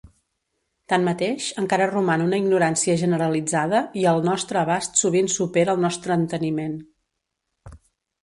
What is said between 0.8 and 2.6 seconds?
Tanmateix, encara roman una